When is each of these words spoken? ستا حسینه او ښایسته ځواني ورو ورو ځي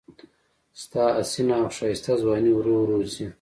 ستا 0.81 1.03
حسینه 1.17 1.55
او 1.61 1.67
ښایسته 1.77 2.13
ځواني 2.21 2.51
ورو 2.53 2.73
ورو 2.79 2.97
ځي 3.13 3.25